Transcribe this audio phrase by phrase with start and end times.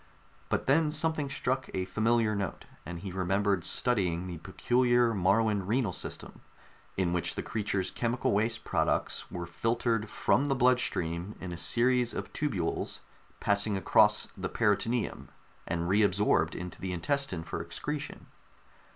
[0.49, 5.93] But then something struck a familiar note, and he remembered studying the peculiar Moruan renal
[5.93, 6.41] system,
[6.97, 12.15] in which the creature's chemical waste products were filtered from the bloodstream in a series
[12.15, 13.01] of tubules
[13.39, 15.29] passing across the peritoneum,
[15.67, 18.25] and re absorbed into the intestine for excretion.